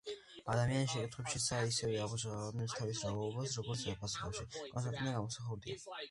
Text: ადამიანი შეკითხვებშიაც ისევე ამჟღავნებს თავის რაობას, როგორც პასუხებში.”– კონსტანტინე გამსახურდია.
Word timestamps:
ადამიანი 0.51 0.85
შეკითხვებშიაც 0.91 1.67
ისევე 1.73 1.99
ამჟღავნებს 2.05 2.73
თავის 2.77 3.01
რაობას, 3.07 3.53
როგორც 3.59 3.83
პასუხებში.”– 4.05 4.47
კონსტანტინე 4.71 5.13
გამსახურდია. 5.19 5.85